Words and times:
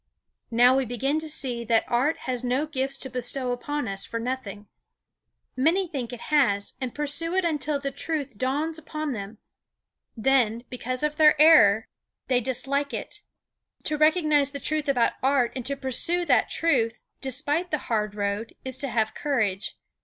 Now 0.49 0.75
we 0.75 0.83
begin 0.85 1.19
to 1.19 1.29
see 1.29 1.63
that 1.65 1.85
art 1.87 2.17
has 2.21 2.43
no 2.43 2.65
gifts 2.65 2.97
to 2.97 3.07
bestow 3.11 3.51
upon 3.51 3.87
us 3.87 4.03
for 4.03 4.19
nothing. 4.19 4.67
Many 5.55 5.87
think 5.87 6.11
it 6.11 6.21
has, 6.31 6.73
and 6.81 6.95
pursue 6.95 7.35
it 7.35 7.45
until 7.45 7.77
the 7.79 7.91
truth 7.91 8.35
dawns 8.35 8.79
upon 8.79 9.11
them; 9.11 9.37
then, 10.17 10.63
because 10.71 11.03
of 11.03 11.17
their 11.17 11.39
error, 11.39 11.87
they 12.29 12.41
dislike 12.41 12.95
it. 12.95 13.21
To 13.83 13.95
recognize 13.95 14.49
the 14.49 14.59
truth 14.59 14.89
about 14.89 15.13
art 15.21 15.51
and 15.55 15.63
to 15.67 15.75
pursue 15.77 16.25
that 16.25 16.49
truth, 16.49 16.99
despite 17.21 17.69
the 17.69 17.77
hard 17.91 18.15
road, 18.15 18.55
is 18.65 18.79
to 18.79 18.87
have 18.87 19.13
courage. 19.13 19.77